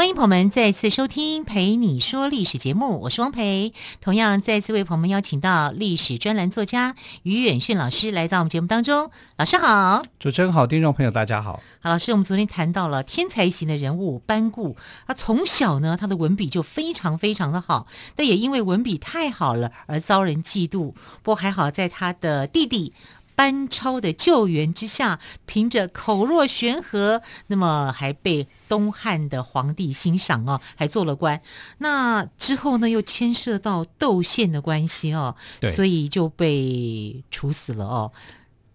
[0.00, 3.74] 欢迎朋友们再次收听《陪你说历史》节目，我是汪培。
[4.00, 9.10] 同样再次为朋友们邀请到历史专栏作家于远逊老师来到我们节目当中。
[9.36, 11.60] 老师好，主持人好，听众朋友大家好。
[11.80, 14.74] 好，老师，我们昨天谈到了天才型的人物班固，
[15.06, 20.94] 他从小呢，他的文笔就非常非常的好，但也因为文笔太好了而遭人嫉妒。
[21.22, 22.94] 不过还好，在他的弟弟。
[23.40, 31.40] 班超的救援之下，凭着口若悬河，那么还被东汉的皇帝欣赏哦，还做了官。
[31.78, 38.12] 那之后呢，又牵涉到窦宪的关系哦，对，所以就被处死了哦。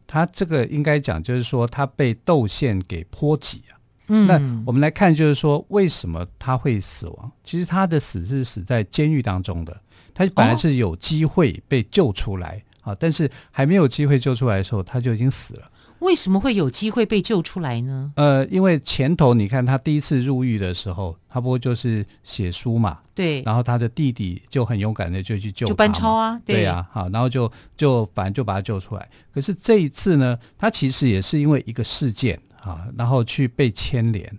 [0.07, 3.77] 他这个应该讲，就是说他被窦宪给波及啊。
[4.07, 4.33] 嗯，那
[4.65, 7.31] 我们来看，就是说为什么他会死亡？
[7.43, 9.79] 其实他的死是死在监狱当中的，
[10.15, 12.63] 他本来是有机会被救出来。
[12.85, 12.97] 哦啊！
[12.99, 15.71] 但是还没有机会救出来的时候，他就已经死了。
[15.99, 18.11] 为什么会有机会被救出来呢？
[18.17, 23.41] 呃，因为前头你看他第一次入狱的时候，他不过就是写书嘛，对。
[23.43, 29.09] 然后他的弟弟就很勇敢的就去救，就班超啊，对呀，好，然后就就反正就把他救出来。
[29.33, 34.31] 可是这一次呢，他其实也是因为一个事件啊，然后去被牵连。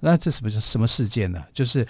[0.00, 1.40] 那这什么什么事件呢？
[1.52, 1.86] 就是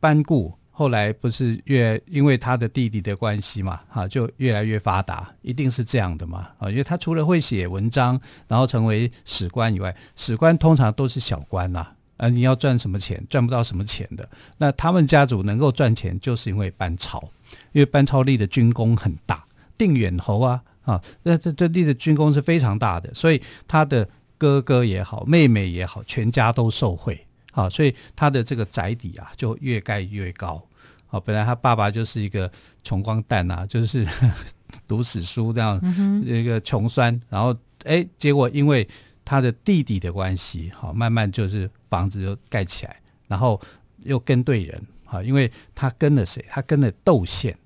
[0.00, 0.52] 班固。
[0.76, 14.28] 后来不是越因为他的弟弟的关系嘛，哈，就越来越发达，一定是这样的嘛，啊，因为他除了会写文章，然后成为史官以外，史官通常都是小官呐，啊，你要赚什么钱，赚不到什么钱的。
[14.58, 17.22] 那他们家族能够赚钱，就是因为班超，
[17.70, 19.44] 因为班超立的军功很大，
[19.78, 27.24] 定远侯啊，啊，这这这立的军功是非常大的，所以他的哥哥也好，妹妹也好，全家都受惠。
[27.52, 30.60] 啊，所以他的这个宅邸啊，就越盖越高。
[31.14, 32.50] 好，本来他爸爸就是一个
[32.82, 34.04] 穷光蛋呐，就是
[34.88, 35.80] 读死书这样
[36.24, 38.88] 一个穷酸，然后哎，结果因为
[39.24, 42.96] 他的弟弟的关系，好，慢慢就是房子就盖起来，
[43.28, 43.60] 然后
[44.02, 46.44] 又跟对人，好，因为他跟了谁？
[46.50, 47.56] 他跟了窦宪。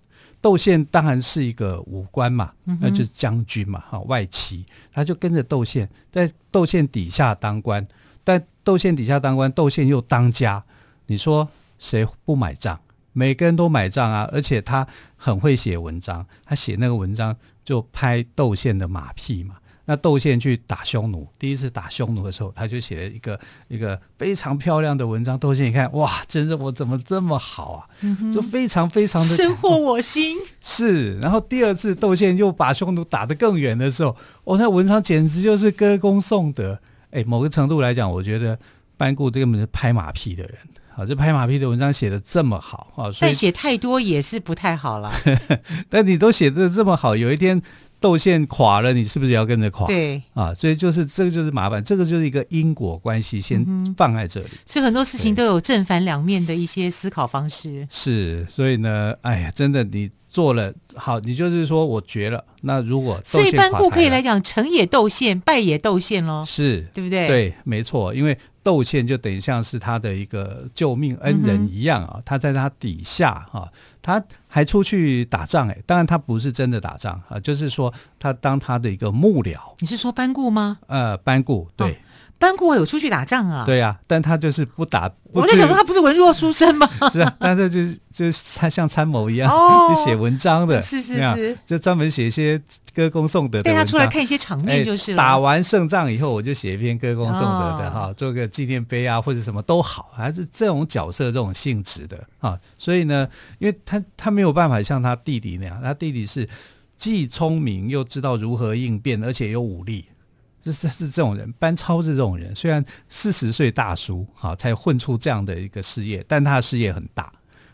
[0.42, 7.88] 窦宪当然是一个武官嘛，那就是将军嘛，哦，外戚，他就跟着窦宪，在窦宪底下当官。
[8.22, 10.62] 但窦宪底下当官，窦宪又当家，
[11.06, 11.48] 你说
[11.78, 12.78] 谁不买账？
[13.19, 14.29] 每个人都买账啊！
[14.31, 14.87] 而且他
[15.17, 17.34] 很会写文章，他写那个文章
[17.65, 19.56] 就拍窦宪的马屁嘛。
[19.87, 25.37] 那窦宪去打匈奴，第一次打匈奴的时候，他就写了一个一个非常漂亮的文章。
[25.37, 27.89] 窦宪一看，哇，真的我怎么这么好啊？
[28.03, 30.37] 嗯、就非常非常的深获我心。
[30.61, 34.15] 是，然后第二次窦宪又把匈奴打得更远的时候，
[34.45, 36.79] 哦，那文章简直就是歌功颂德。
[37.11, 38.56] 哎，某个程度来讲，我觉得
[38.97, 40.55] 班固根本是拍马屁的人。
[40.98, 45.12] 好，这拍马屁的文章写的这么好啊，所以但写太多也是不太好了。
[45.88, 47.62] 但你都写的这么好，有一天
[48.00, 49.87] 窦宪垮了，你是不是也要跟着垮？
[49.87, 53.64] 对啊，所以就是这个就是麻烦，这个就是一个因果关系，先
[53.97, 54.48] 放在这里。
[54.50, 57.87] 嗯、所以很多事情都有正反两面的一些思考方式。
[57.88, 60.10] 是，所以呢，哎呀，真的你。
[60.31, 62.44] 做了好，你就是说我绝了。
[62.60, 67.26] 那如果所以班固可以来讲，成也窦宪，败也窦宪喽，是对不对？
[67.26, 68.14] 对，没错。
[68.14, 68.37] 因为
[68.69, 73.67] 窦宪就等于像是他的一个救命恩人一样啊，嗯、他在他底下哈，
[74.03, 75.79] 他还出去打仗哎。
[75.87, 79.56] 当然他不是真的打仗啊，就是说他当他的一个幕僚。
[79.79, 80.81] 你是说班固吗？
[80.87, 81.99] 呃，班固对。
[82.38, 83.65] 哦班固有出去打仗啊？
[83.66, 85.09] 对呀、啊，但他就是不打。
[85.09, 86.88] 不我在想说，他不是文弱书生吗？
[87.10, 90.81] 是啊，但是就是就是参像参谋一样，哦、 就写文章的。
[90.81, 92.61] 是是是，就专门写一些
[92.94, 93.64] 歌功颂德的。
[93.64, 95.17] 带他出来看一些场面就是了。
[95.17, 102.56] 打完胜仗以后，我就写一篇歌功颂德的哈、哦，做个纪念碑啊，或者什么都好，还是这种角色这种性质的啊。
[102.79, 106.49] 所以呢，因为他他没有办法像他弟弟那样，他弟弟是
[106.96, 110.05] 既聪明又知道如何应变，而且有武力。
[110.64, 112.55] 是是这种人，班超是这种人。
[112.55, 117.32] 虽然四十岁大叔，哈，才混出这样的一个事业，但他的事业很大，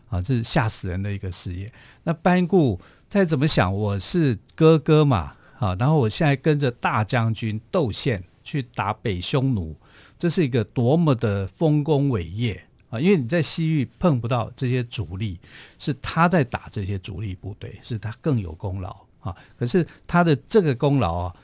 [0.08, 1.72] 啊，这是吓死人的一个事业。
[2.04, 9.74] 那班固再怎么想，我是哥哥嘛，啊，然后我现在跟着大将军窦宪去打北匈奴，
[10.18, 13.00] 这是一个多么的丰功伟业啊！
[13.00, 15.40] 因为你在西域碰不到这些主力，
[15.78, 19.34] 是他在打这些主力部队，是他更有功劳啊。
[19.58, 21.34] 可是他的这个功劳啊。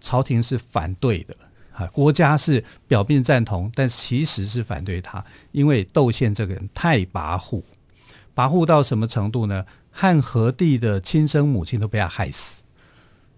[0.00, 1.34] 朝廷是反对的，
[1.72, 7.62] 啊，国家是表面赞同，但其实是反对他，因为窦宪这个人太跋扈，
[8.34, 9.64] 跋扈到什么程度呢？
[9.90, 12.62] 汉和帝的亲生母亲都被他害死，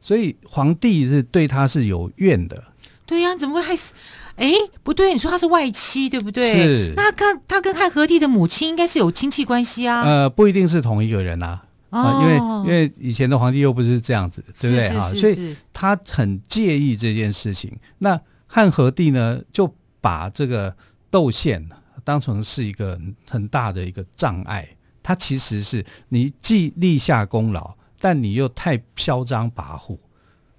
[0.00, 2.62] 所以皇帝是对他是有怨的。
[3.06, 3.94] 对呀、啊，怎么会害死？
[4.36, 6.52] 哎，不对，你说他是外戚，对不对？
[6.52, 6.92] 是。
[6.94, 10.02] 那他跟他跟汉和帝的母亲应该是有亲戚关系啊。
[10.02, 11.62] 呃，不一定是同一个人啊。
[11.92, 15.08] 哦、啊，因为因为以前的皇帝又不是这样子，对不对啊？
[15.10, 17.70] 所以他很介意这件事情。
[17.98, 20.74] 那汉和帝呢，就把这个
[21.10, 21.68] 窦宪
[22.02, 22.98] 当成是一个
[23.28, 24.66] 很大的一个障碍。
[25.02, 29.98] 他其实是你既立下功劳，但你又太嚣张跋扈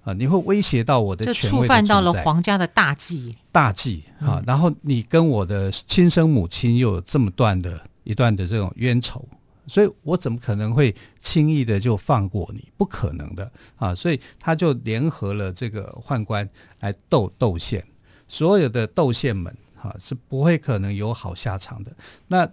[0.04, 0.12] 啊！
[0.12, 3.34] 你会威胁到我的权威的，触犯到了皇家的大忌。
[3.50, 4.42] 大忌啊！
[4.46, 9.26] 然后你跟我的亲生母亲又有这么段的一段的这种冤仇。
[9.66, 12.70] 所以我怎么可能会轻易的就放过你？
[12.76, 13.94] 不可能的啊！
[13.94, 16.48] 所以他就联合了这个宦官
[16.80, 17.84] 来斗窦宪，
[18.28, 21.90] 所有的窦宪们啊是不会可能有好下场的。
[22.28, 22.46] 那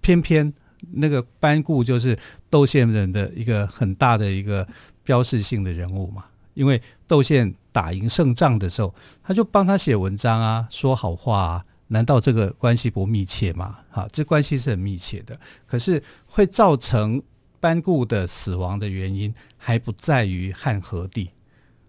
[0.00, 0.52] 偏偏
[0.92, 2.18] 那个班固就是
[2.50, 4.66] 窦宪人的一个很大的一个
[5.04, 6.24] 标志性的人物嘛，
[6.54, 11.64] 因为窦宪打赢胜仗的时候，他就帮他写文章啊，说好话啊。
[11.88, 13.78] 难道这个关系不密切吗？
[13.90, 15.38] 好，这关系是很密切的。
[15.66, 17.22] 可是会造成
[17.60, 21.30] 班固的死亡的原因，还不在于汉和帝，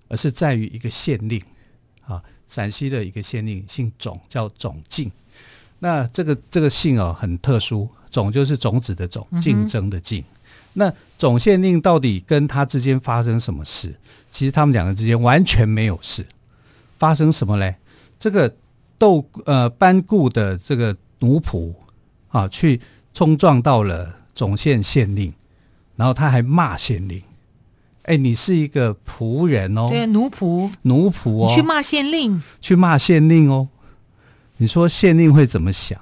[0.07, 1.41] 而是在于一个县令
[2.05, 5.11] 啊，陕西的一个县令，姓种，叫种敬。
[5.79, 10.21] 那这个这个姓哦很特殊，种就是种子的种，竞争的竞。
[10.21, 10.25] 嗯、
[10.73, 13.95] 那总县令到底跟他之间发生什么事？
[14.29, 16.23] 其实他们两个之间完全没有事。
[16.99, 17.77] 发生什么嘞？
[18.19, 18.55] 这个。
[18.97, 21.73] 窦呃班固的这个奴仆
[22.29, 22.79] 啊，去
[23.13, 25.33] 冲撞到了总县县令，
[25.95, 27.21] 然后他还骂县令。
[28.03, 33.67] 哎，你是一个仆人哦，对，奴仆，奴仆哦，你去骂县令，去骂县令哦。
[34.57, 35.99] 你说县令会怎么想？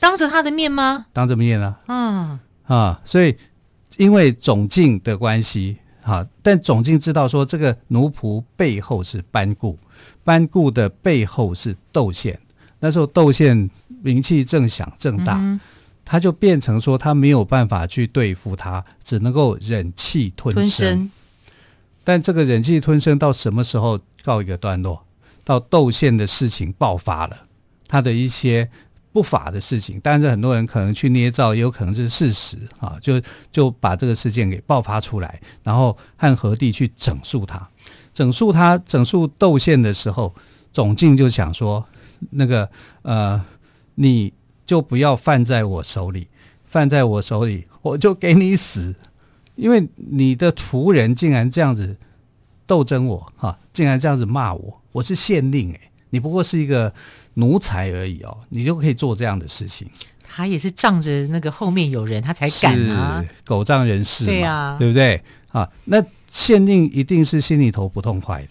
[0.00, 1.06] 当着他的面吗？
[1.12, 1.80] 当着面啊。
[1.86, 3.36] 嗯啊，所以
[3.96, 9.78] 因为种敬的关系啊，但总经知道说这个奴仆背后是班固。
[10.24, 12.38] 班固的背后是窦宪，
[12.78, 13.68] 那时候窦宪
[14.02, 15.60] 名气正响正大，嗯，
[16.04, 21.10] 他就变成说他没有办法去对付他，只能够忍气吞声，吞声。
[22.04, 25.04] 但这个忍气吞声到什么时候告一个段落？
[25.44, 27.36] 到窦宪的事情爆发了，
[27.88, 28.70] 他的一些
[29.12, 33.20] 不法的事情，但是很多人可能去捏造，也有可能是事实啊，就
[33.50, 37.68] 就把这个事件给爆发出来，然后汉和帝去整肃他。
[38.12, 40.34] 整肃他，整肃窦宪的时候，
[40.72, 41.84] 总敬就想说
[42.30, 42.68] ：“那个
[43.02, 43.40] 呃，
[43.94, 44.32] 你
[44.66, 46.26] 就不要犯在我手里，
[46.66, 48.94] 犯在我手里，我就给你死。
[49.56, 51.96] 因为你的仆人竟然这样子
[52.66, 56.92] 斗争我，哈，竟然这样子骂我，我是县令诶，你不过是一个
[57.34, 59.88] 奴才而已哦，你就可以做这样的事情。
[60.22, 65.22] 他也是仗着那个后面有人，他才敢啊，狗仗人势嘛，对啊，对不对？
[65.52, 68.50] 啊，那。”县令一定是心里头不痛快的，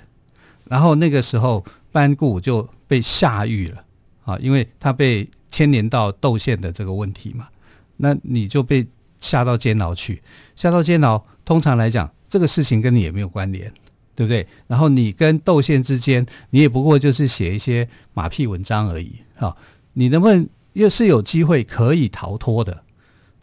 [0.65, 1.63] 然后那个时候
[1.93, 3.81] 班固就被下狱了
[4.25, 7.47] 啊，因为他被牵连到窦宪的这个问题嘛，
[7.95, 8.85] 那你就被
[9.21, 10.21] 下到监牢去，
[10.57, 13.71] 下到监牢，通常来讲这个事情跟你也没有关联，
[14.19, 14.45] 对不对？
[14.67, 19.55] 然后你跟窦宪之间，你也不过就是写一些马屁文章而已啊，
[19.93, 22.83] 你能不能又是有机会可以逃脱的？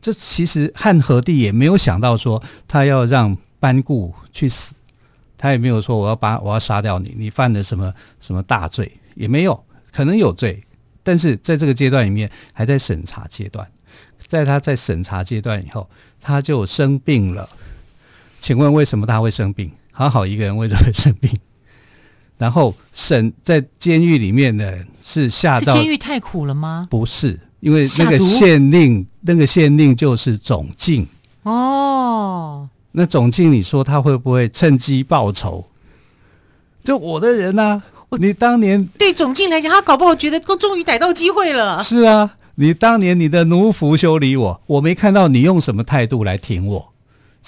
[0.02, 3.34] 这其实汉和帝也没有想到说他要让。
[3.58, 4.74] 班固去死，
[5.38, 10.62] 他也没有说我要把我要杀掉你，你犯了什么什么大罪也没有，可能有罪，
[11.02, 13.66] 但是在这个阶段里面还在审查阶段，
[14.26, 15.88] 在他在审查阶段以后，
[16.20, 17.48] 他就生病了。
[18.40, 19.72] 请问为什么他会生病？
[19.96, 21.30] 好好一个人为什么会生病？
[22.36, 24.70] 然后审在监狱里面呢，
[25.02, 26.86] 是下到监狱太苦了吗？
[26.90, 31.06] 不是，因为那个县令，那个县令就是种敬
[31.44, 32.68] 哦。
[32.92, 35.64] 那种敬，你说他会不会趁机报仇？
[36.84, 37.82] 就我的人呐，
[38.18, 41.82] 你当年对种敬来讲，他搞不好觉得都终于逮到机会了。
[41.82, 46.92] 是啊，你当年你的奴仆修理我，我没看到你用什么态度来挺我，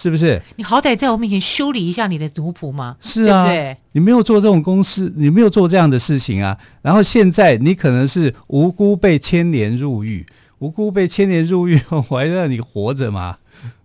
[0.01, 0.41] 是不是？
[0.55, 2.97] 你好歹在我面前修理一下你的奴仆嘛。
[3.01, 3.77] 是啊，对不对？
[3.93, 6.57] 你没有做这种公司，你没有做这样的事情啊。
[6.83, 10.25] 然后现在你可能是无辜被牵连入狱，
[10.61, 13.39] 无辜被牵连入狱， 我还让你活着吗？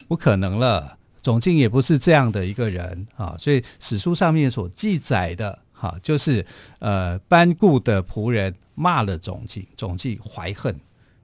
[0.08, 0.98] 不可能了。
[1.24, 6.46] 种敬也不是这样的一个人啊，所以史书上面所记载的哈、啊，就是
[6.78, 10.80] 呃班固的仆人骂了种敬，种敬怀恨，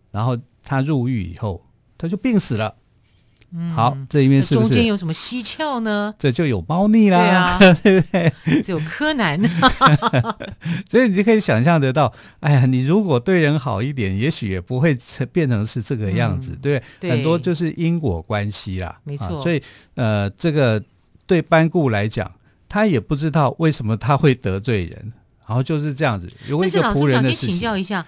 [0.09, 1.63] 然后他入狱以后，
[1.95, 2.73] 他就病死了。
[3.51, 6.13] 嗯，好，这里面是不是中间有什么蹊跷呢？
[6.19, 8.61] 这就有猫腻啦，对啊， 对不对？
[8.61, 9.41] 只有柯南，
[10.87, 14.97] 所以你就可以想象得到，哎呀，你如果对人好一点，也许也不会
[15.31, 17.11] 变成是这个样子，嗯、对，对？
[17.11, 19.41] 很多就是因果关系啦，没错。
[19.41, 19.61] 所以
[19.95, 20.81] 呃，这个
[21.25, 22.31] 对班固来讲，
[22.67, 25.11] 他也不知道为什么他会得罪人，
[25.47, 26.29] 然后就是这样子。
[26.47, 28.05] 有一个仆人的事情，但是老师，我想先请教一下，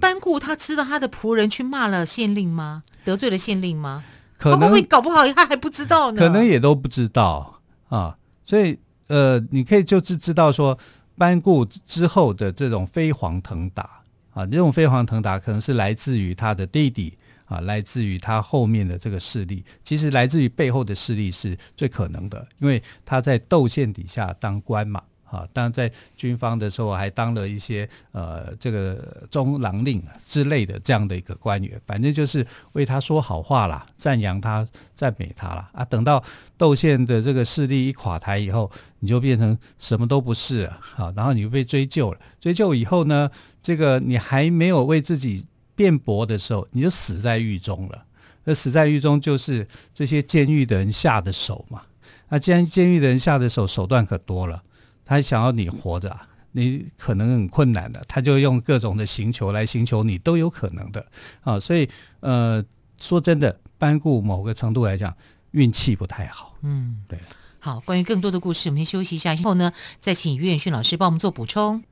[0.00, 2.82] 班固他知道他的仆人去骂了县令吗？
[3.04, 4.02] 得罪了县令吗？
[4.38, 6.18] 可能会搞不好他还不知道呢？
[6.18, 8.16] 可能也都不知道啊。
[8.42, 8.78] 所以
[9.08, 10.78] 呃，你可以就是知道说，
[11.16, 14.00] 班固之后的这种飞黄腾达
[14.32, 17.18] 啊，这种飞黄腾达可能是来自于他的弟弟。
[17.48, 35.70] 啊，来自于他后面的这个势力，其实来自于背后的势力是最可能的，因为他在窦宪底下当官嘛，啊，当然在军方的时候还当了一些呃这个中郎令之类的这样的一个官员，反正就是为他说好话啦，赞扬他，赞美他啦。
[35.72, 35.84] 啊。
[35.84, 36.22] 等到
[36.56, 38.70] 窦宪的这个势力一垮台以后，
[39.00, 43.30] 你就变成什么都不是了，啊，然后你就被追究了，追究以后呢，
[43.62, 45.46] 这个你还没有为自己。
[45.78, 48.04] 辩驳的时候，你就死在狱中了。
[48.42, 51.82] 那死在狱中，就是这些监狱的人下的手嘛。
[52.30, 54.60] 那既然监狱的人下的手手段可多了，
[55.08, 56.14] 他想要你活着，
[56.52, 61.06] 你可能很困难的，他就用各种的刑求来刑求你，都有可能的
[61.40, 61.58] 啊。
[61.58, 61.88] 所以，
[62.20, 62.62] 呃，
[63.00, 65.16] 说真的，班固某个程度来讲，
[65.52, 66.58] 运气不太好。
[66.60, 67.18] 嗯，对。
[67.58, 71.82] 好，关于更多的故事，我们先休息一下，之后呢，再请于远迅老师帮我们做补充。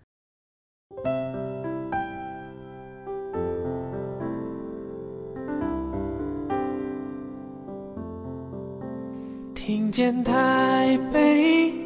[9.55, 11.86] 听见台北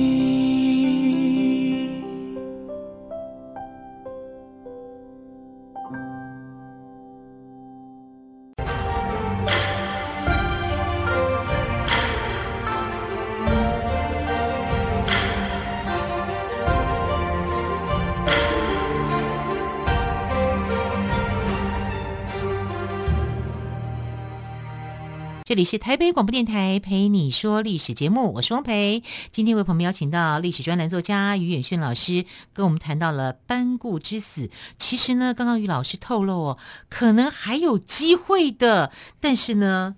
[25.51, 29.03] 这里是台北广播电台陪你说历史节目，我是汪培。
[29.33, 34.49] 今天为朋友们邀请到历史专栏作家于远逊老师，跟我们谈到了班固之死。
[34.77, 39.97] 其实呢，刚刚于老师透露哦，可能还有机会的，但是呢，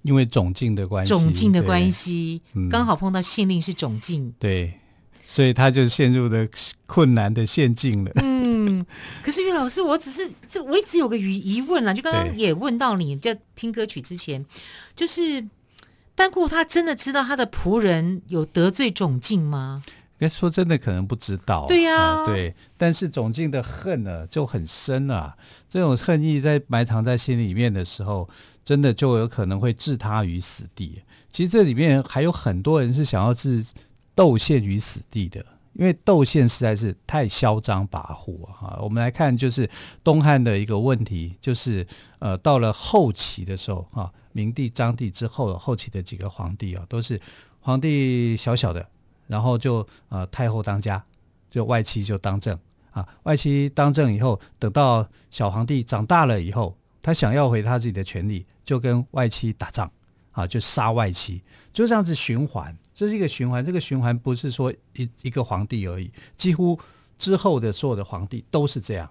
[0.00, 2.40] 因为种境的关系，种境的关系，
[2.70, 4.72] 刚好碰到县令是种境，对，
[5.26, 6.48] 所以他就陷入了
[6.86, 8.10] 困难的陷阱了。
[8.14, 8.37] 嗯，
[9.22, 14.44] 可是于老师，我只是这我一直有个疑疑问啦，就刚刚也问到你，在听歌曲之前，
[14.96, 15.46] 就是
[16.14, 19.82] 班固他真的知道他的仆人有得罪种进吗？
[20.20, 21.64] 该说真的，可能不知道。
[21.68, 25.36] 对呀、对，但是种进的恨呢就很深啊，
[25.70, 28.28] 这种恨意在埋藏在心里面的时候，
[28.64, 31.00] 真的就有可能会置他于死地。
[31.30, 33.64] 其实这里面还有很多人是想要置
[34.16, 35.44] 窦宪于死地的。
[35.78, 38.76] 因为窦宪实在是太嚣张跋扈啊！
[38.82, 39.70] 我们来看，就是
[40.02, 41.86] 东汉的一个问题，就是
[42.18, 47.20] 呃，到了后期的时候啊，明帝、章帝之后，后期的几个皇帝啊，都是
[47.60, 48.84] 皇帝小小的，
[49.28, 51.00] 然后就呃太后当家，
[51.48, 52.58] 就外戚就当政
[52.90, 59.88] 啊，外戚当政以后，等到小皇帝长大了以后，他想要回他自己的权力，就跟外戚打仗
[60.32, 61.40] 啊，就杀外戚，
[61.72, 62.76] 就这样子循环。
[62.98, 66.76] 这是一个循环，这个循环不是说一一个皇帝而已，几乎
[67.16, 69.08] 之后的所有的皇帝都是这样。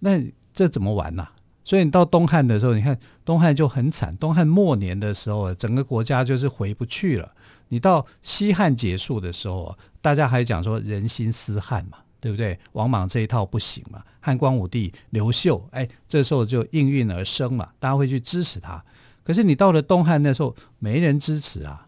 [0.00, 0.20] 那
[0.52, 1.28] 这怎么玩呐、
[1.64, 4.12] 所以你到东汉的时候，你看东汉就很惨。
[4.16, 7.32] 东汉末年的时候，整个国家就是回不去了。
[7.68, 12.58] 你到西汉结束的时候，大家还讲说人心思汉嘛，对不对？
[12.72, 14.02] 王莽这一套不行嘛。
[14.18, 18.84] 汉光武帝刘秀，哎，这时候就应运而生嘛，大家会去支持他。
[19.22, 21.86] 可是你到了东汉那时候，没人支持啊。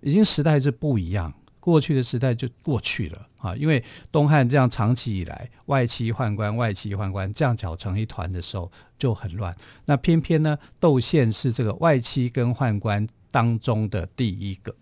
[0.00, 3.56] 已经时代是不一样，过去的时代就过去了啊！
[3.56, 9.56] 因为东汉这样长期以来外戚宦官、外戚宦官这样搅成一团的时候就很乱。
[9.86, 14.74] 那偏偏呢，窦宪是这个外戚跟宦官当中的第一个。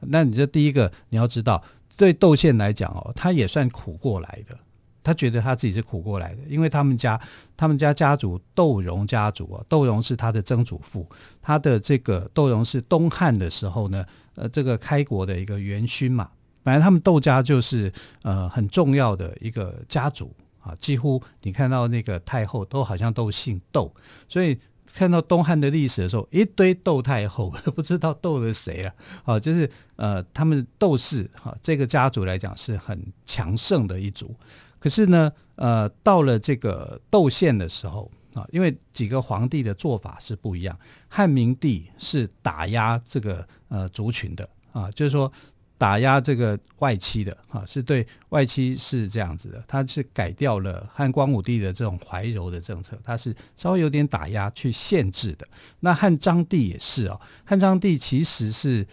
[0.00, 1.62] 那你这第一个你要知道，
[1.96, 4.58] 对窦宪来讲哦，他也算苦过来的。
[5.02, 7.20] 他觉得他自己是苦过来的，因为他们家
[7.56, 11.08] 他们家家族窦融家族啊，窦融是他的曾祖父，
[11.40, 14.04] 他的这个窦融是东汉的时候呢。
[14.36, 16.30] 呃，这个开国的一个元勋嘛，
[16.62, 17.92] 本来他们窦家就是
[18.22, 23.92] 呃很重要的一个家族啊，几乎你看到那个太后都好像都姓窦，
[24.28, 24.58] 所以
[24.94, 34.34] 看到东汉的历史的时候，一堆窦太后 不知道窦了谁了啊，就是呃他们窦氏哈这个家族来讲是很强盛的一族，
[34.80, 40.76] 可是呢呃到了这个窦宪的时候啊，因为几个皇帝的做法是不一样。
[41.08, 45.30] 汉明帝是打压这个呃族群的啊，就是说
[45.76, 55.46] 打压这个外戚的啊，是对外戚是这样子的，他是改掉了汉光武帝的这种怀柔的政策，他是稍微有点打压去限制的。
[55.80, 58.86] 那汉章帝也是啊，汉章帝其实是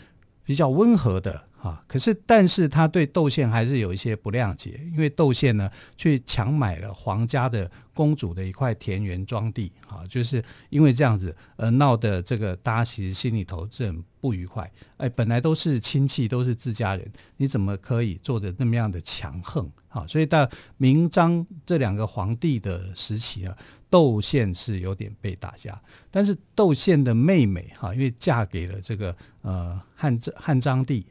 [0.43, 1.46] 比较温和的。
[1.59, 14.71] 啊，可是，但是他对窦宪还是有一些不谅解，因为窦宪呢去强买了皇家的公主的一块田园庄地，啊，就是因为这样子而闹得这个大家其实心里头是很不愉快。
[14.97, 19.67] 哎，本来都是亲戚，都是自家人，你怎么可以做的那么样的强横？
[19.89, 20.47] 啊，所以到
[20.77, 23.57] 明章这两个皇帝的时期啊，
[23.89, 31.03] 窦宪是有点被打压，但是窦宪的妹妹哈，因为嫁给了这个呃汉汉章帝。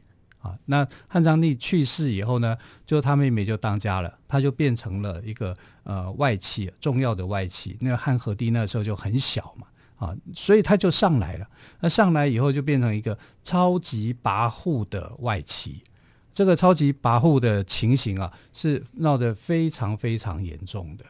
[0.65, 7.75] 那汉章帝去世以后呢，就他妹妹就当家了，他就变成了一个呃外戚，重要的外戚。
[7.79, 11.47] 那个汉和帝那时候就很小嘛，啊，所以他就上来了。
[11.79, 15.83] 那上来以后就变成一个超级跋扈的外戚。
[16.31, 21.03] 这个超级跋扈的情形啊，是闹得非常非常严重的，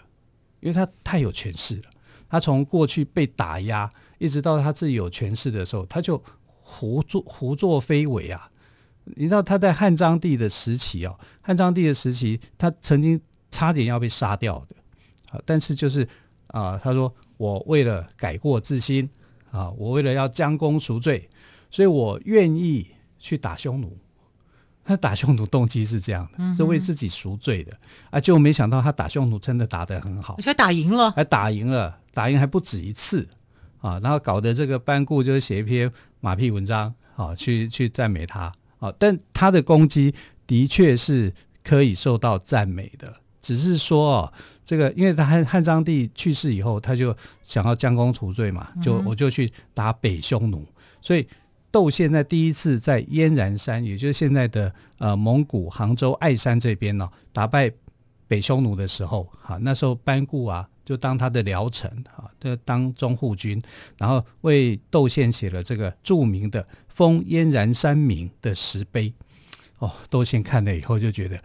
[0.62, 1.84] 因为他太有权势了。
[2.30, 3.90] 他从过去被打压，
[4.20, 8.50] 一直到他自己有权势的时候，他就胡作胡作非为啊。
[9.16, 14.76] 你知道他在汉章帝的时期哦，汉章帝的时期，他曾经差点要被杀掉的，
[15.32, 16.04] 啊，但是就是
[16.48, 19.10] 啊、呃，他说我为了改过自新
[19.52, 21.30] 啊，我为了要将功赎罪，
[21.72, 22.88] 所以我愿意
[23.20, 23.98] 去打匈奴。
[24.84, 27.78] 他打匈奴动机是这样的，嗯、是为自己赎罪的。
[28.10, 33.28] 啊，结果没想到他打匈奴真的打得很好，而且打赢了，还打赢了，打赢还不止一次。
[33.80, 38.50] 啊，然后搞得这个班固就是写一篇马屁文章啊，去去赞美他。
[38.80, 40.14] 啊，但他的攻击
[40.46, 50.66] 的确是可以受到赞美的，只是说哦，这个因为他汉汉章帝去世以后，他就想要将功赎罪嘛，就我就去打北匈奴，
[51.02, 51.28] 所以
[51.72, 57.72] 窦宪在第一次在燕然山，也就是现在的呃蒙古杭州爱山这边呢、哦，打败
[58.28, 63.62] 北匈奴的时候，哈，那时候班固啊就当他的僚臣啊，就当中护军，
[63.98, 66.66] 然后为窦宪写了这个著名的。
[66.98, 69.14] 封燕然山名的石碑，
[69.78, 71.40] 哦，窦宪看了以后就觉得，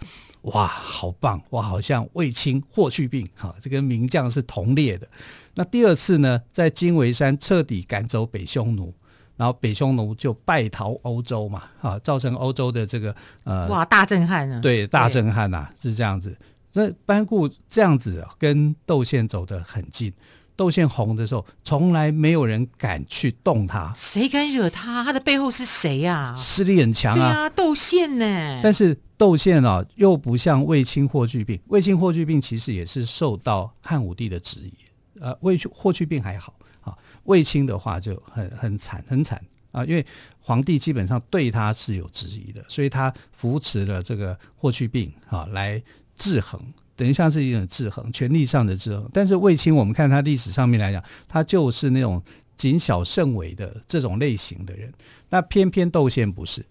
[0.45, 5.07] 哇，好棒，哇，好像卫青、霍去病，哈、哦，这个名将是同列的。
[5.53, 8.95] 那第二次呢，在金围山彻底赶走北匈奴，
[9.37, 13.15] 然后北匈奴就败逃欧洲嘛，哈、哦，造成欧洲的这个
[13.45, 14.59] 呃，哇，大震撼啊！
[14.63, 16.35] 对，大震撼呐、啊，是这样子。
[16.73, 20.13] 那班固这样子跟窦宪走得很近。
[20.55, 23.93] 窦宪红的时候，从来没有人敢去动他。
[23.97, 25.03] 谁敢惹他？
[25.03, 26.37] 他的背后是谁呀、啊？
[26.39, 27.17] 势力很强啊！
[27.17, 28.61] 对啊，窦宪呢？
[28.63, 31.59] 但是窦宪啊，又不像卫青、霍去病。
[31.69, 34.73] 卫青、霍去病其实也是受到汉武帝的质疑。
[35.21, 40.05] 呃，卫霍去病还好啊，卫青的话就很很惨，很惨啊，因为
[40.39, 45.83] 皇帝基本上对他是有质疑的，所以他扶持了这个霍去病啊来
[46.17, 46.61] 制衡。
[46.95, 49.09] 等于像是一种制衡，权力上的制衡。
[49.13, 52.23] 但是卫青，我们看他历史上面来讲，他就是那种
[52.57, 54.93] 谨小慎微的这种类型的人。
[55.31, 56.65] 那偏偏窦宪不是，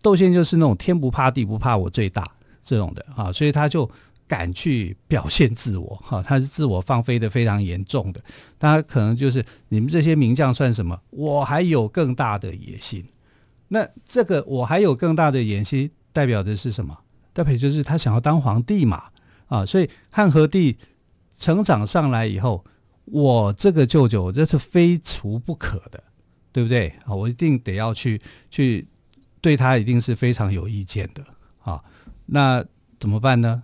[0.00, 2.26] 窦宪就是那种天不怕地不怕我最大
[2.62, 3.90] 这种的啊，所以他就
[4.28, 8.22] 敢去表现自我哈，他是自我放飞的非常严重的。
[8.60, 10.98] 他可能就是你们这些名将算什么？
[11.10, 13.04] 我还有更大的野心。
[13.68, 16.96] 那这个我还有更大的野心，代表的是什么？
[17.36, 19.04] 代表就是他想要当皇帝嘛。
[19.48, 20.76] 啊，所以汉和帝
[21.36, 22.64] 成长上来以后，
[23.04, 26.02] 我这个舅舅这是非除不可的，
[26.50, 26.88] 对不对？
[27.04, 28.20] 啊，我一定得要去
[28.50, 28.88] 去
[29.40, 31.22] 对他一定是非常有意见的
[31.60, 31.84] 啊。
[32.24, 32.64] 那
[32.98, 33.62] 怎么办呢？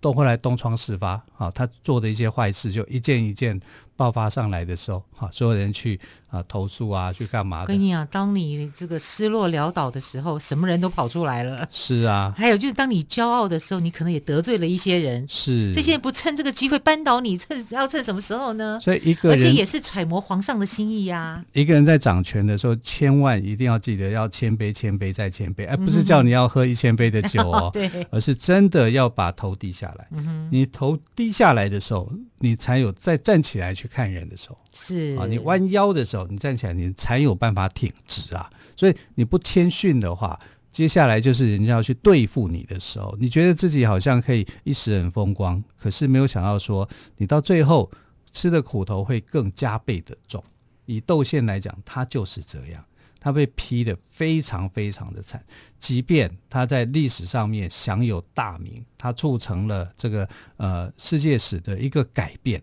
[0.00, 3.58] 都会来东窗事发啊，他做的一些坏事就一件一件。
[3.96, 5.98] 爆发上来的时候，哈，所有人去
[6.30, 11.66] 啊投诉啊，去干嘛跟你讲，当你这个失落潦倒的时候，什么人都跑出来了。
[11.70, 15.24] 是啊，还有就是当你骄傲的时候，你可能也得罪了一些人。
[15.28, 18.78] 是，这些人不趁这个机会扳倒你，趁要趁什么时候呢？
[18.82, 21.44] 所以一个人，而且也是揣摩皇上的心意呀、啊。
[21.52, 30.08] 一个人在掌权的时候，千万一定要记得要谦卑，谦卑再谦卑，而、嗯、不是叫你要喝一千杯的酒哦， 对，而是真的要把头低下来。
[30.10, 32.12] 嗯哼，你头低下来的时候。
[32.40, 38.50] 你才有再站起来去看人的时候，是啊，你弯腰的时候，你站起来，你才有办法挺直啊。
[38.76, 40.38] 所以你不谦逊的话，
[40.70, 47.90] 接下来就是人家要去对付你的时候，你觉得自己好像可以一时很风光，可是没有想到说，你到最后
[48.32, 50.42] 吃的苦头会更加倍的重。
[50.86, 52.84] 以窦宪来讲，他就是这样，
[53.18, 55.42] 他被批的非常非常的惨。
[55.78, 62.62] 即便他在历史上面享有大名，他促成了这个呃世界史的一个改变，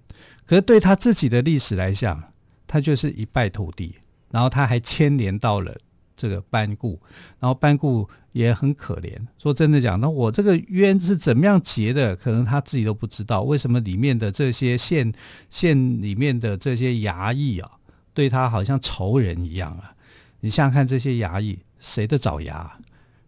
[0.52, 2.22] 可是对他自己的历史来讲，
[2.68, 3.96] 他就是一败涂地。
[4.32, 5.74] 然后他还牵连到了
[6.14, 7.00] 这个班固，
[7.40, 9.18] 然后班固也很可怜。
[9.38, 12.14] 说真的讲，那我这个冤是怎么样结的？
[12.18, 13.44] 可能他自己都不知道。
[13.44, 15.14] 为什么里面的这些县
[15.50, 17.72] 县里面的这些衙役啊？
[18.14, 19.96] 对他好像仇人一样啊！
[20.42, 22.78] 你想想看，这些衙役谁的爪牙？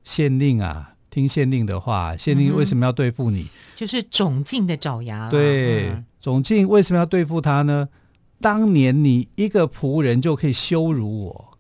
[0.04, 2.18] 县令啊，听县令的话。
[2.18, 3.42] 县令为什么要对付你？
[3.44, 5.30] 嗯、就是总禁的爪牙。
[5.30, 7.88] 对，嗯、总禁为什么要对付他呢？
[8.42, 11.58] 当年你一个仆人就可以羞辱我，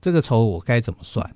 [0.00, 1.30] 这个仇我该怎么算？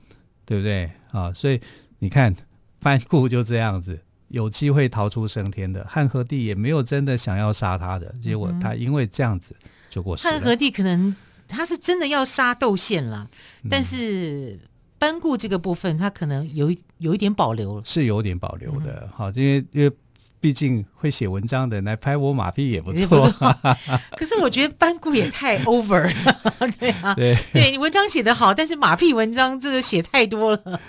[0.45, 1.33] 对不对啊？
[1.33, 1.61] 所以
[2.01, 2.35] 你看，
[2.81, 9.55] 班固就这样子，有机会逃出升天的汉和帝也没有真的想要杀他的，结果他因为这样子
[9.89, 10.33] 就过世了。
[10.33, 11.15] 汉和帝可能。
[11.53, 13.29] 他是真的要杀窦宪了，
[13.69, 14.57] 但是
[15.01, 19.09] 班固这个部分，他可能有有一点保留，是有点保留的。
[19.13, 19.91] 好、嗯，因为因为
[20.39, 23.07] 毕竟会写文章的人来拍我马屁也不错。
[23.09, 23.57] 不错
[24.17, 30.81] 可是我觉得班固也太 over 了， 对啊，对，对你文章写得好，但是马屁文章这个写太多了。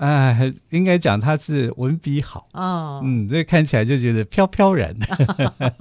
[0.00, 4.96] 哎，应该讲他是文笔好哦，嗯，这看起来就觉得飘飘然。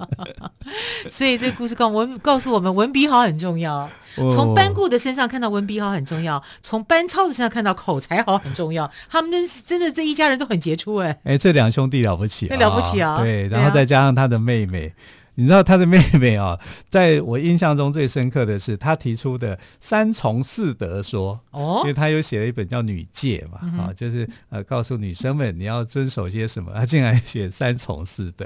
[1.10, 3.90] 所以这个故事告文告诉我们，文笔好很重要。
[4.16, 8.92] 从班固的身上看到文笔好很重要，从班超的身上看到口才好很重要。
[9.10, 11.18] 他们是真的这一家人都很杰出哎。
[11.24, 13.20] 哎，这两兄弟了不起，那了不起啊！
[13.24, 14.94] 对，然后再加上他的妹妹。
[15.40, 16.60] 你知道他的妹妹啊、哦，
[16.92, 28.46] 在我印象中最深刻的是他提出的三从四德说哦，因为他有写了一本叫《女诫》嘛，啊、哦，就是呃告诉女生们你要遵守些什么， 他竟然写三从四德，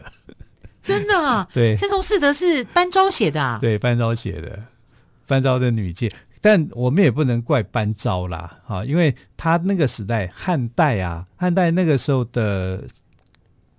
[0.84, 1.47] 真的啊？
[1.51, 3.58] 对，三从四德是班昭写的啊？
[3.60, 4.60] 对，班昭写的，
[5.25, 6.08] 班昭的《女诫》，
[6.41, 12.84] 但我们也不能怪班昭啦，哈、哦，因为他那个时代汉代啊，汉代那个时候的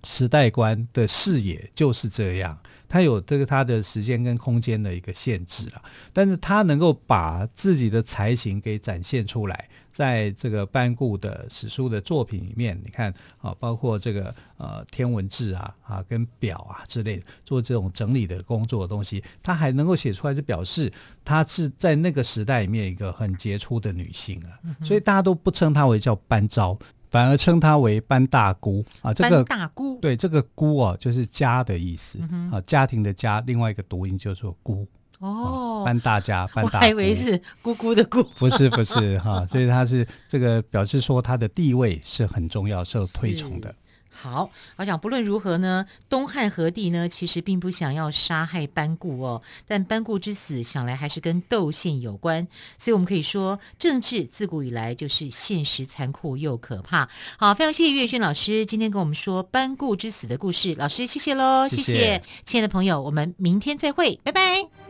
[0.05, 2.57] 时代观的视野就是这样。
[2.87, 5.81] 他有这个他的时间跟空间的一个限制了，
[6.13, 20.93] 但是他能够把自己的才情给展现出来，在这个班固的史书的作品里面，你看啊，包括这个呃天文志啊啊跟表啊之类的，做这种整理的工作的东西，他还能够写出来，就表示
[21.25, 26.77] 他是在那个时代里面一个很杰出的女性啊，所以大家都不称她为叫班昭。
[27.15, 28.83] 反而称它为班大姑。
[29.01, 29.97] 啊，这个大姑。
[30.01, 34.85] 对这个姑哦，就是家的意思、嗯、啊，家庭的家，另外一个读音叫做姑。
[35.19, 43.73] 哦，班大家， 搬大姑，我还以为是姑姑的姑，不是不是哈、啊，所以他是这个表示说他的地位是很重要，受推崇的。
[44.15, 52.47] 好，我想不论如何呢，东汉和帝呢其实并不想要杀害班固哦，但班固之死想来还是跟窦宪有关，
[52.77, 57.09] 所以我们可以说政治自古以来就是现实残酷又可怕。
[57.37, 64.84] 好，非常谢谢岳轩老师今天跟我们说班固之死的故事，老师谢谢喽，谢谢，谢谢亲爱的朋友，我们明天再会，拜拜。